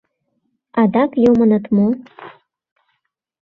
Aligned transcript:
Адак 0.81 1.11
йомыныт 1.23 1.65
мо? 1.75 1.87